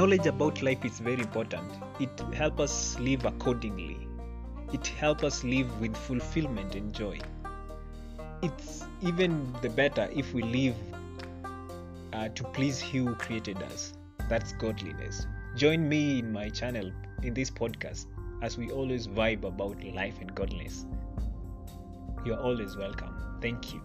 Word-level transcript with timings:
knowledge 0.00 0.26
about 0.26 0.62
life 0.62 0.82
is 0.82 0.98
very 0.98 1.20
important. 1.20 1.70
It 2.00 2.22
helps 2.32 2.60
us 2.60 2.98
live 3.00 3.26
accordingly. 3.26 3.98
It 4.72 4.86
helps 4.86 5.24
us 5.24 5.44
live 5.44 5.78
with 5.78 5.94
fulfillment 5.94 6.74
and 6.74 6.90
joy. 6.90 7.18
It's 8.42 8.86
even 9.02 9.52
the 9.60 9.68
better 9.68 10.08
if 10.10 10.32
we 10.32 10.42
live 10.42 10.74
uh, 12.14 12.30
to 12.30 12.44
please 12.44 12.80
He 12.80 12.96
who 12.96 13.14
created 13.14 13.62
us. 13.64 13.92
That's 14.30 14.54
godliness. 14.54 15.26
Join 15.54 15.86
me 15.86 16.20
in 16.20 16.32
my 16.32 16.48
channel 16.48 16.90
in 17.22 17.34
this 17.34 17.50
podcast 17.50 18.06
as 18.40 18.56
we 18.56 18.70
always 18.70 19.06
vibe 19.06 19.44
about 19.44 19.84
life 19.84 20.14
and 20.22 20.34
godliness. 20.34 20.86
You're 22.24 22.40
always 22.40 22.74
welcome. 22.74 23.38
Thank 23.42 23.74
you. 23.74 23.82